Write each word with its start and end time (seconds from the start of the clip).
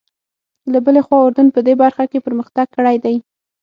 له 0.71 0.79
بلې 0.85 1.01
خوا 1.05 1.17
اردن 1.23 1.47
په 1.55 1.59
دې 1.67 1.73
برخه 1.83 2.03
کې 2.11 2.23
پرمختګ 2.25 2.67
کړی 2.77 2.95
دی. 3.05 3.15